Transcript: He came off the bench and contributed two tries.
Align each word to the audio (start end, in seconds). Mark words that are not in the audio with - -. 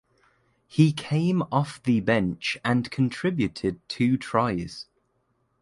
He 0.65 0.93
came 0.93 1.43
off 1.51 1.83
the 1.83 1.99
bench 1.99 2.57
and 2.65 2.89
contributed 2.89 3.87
two 3.87 4.17
tries. 4.17 4.87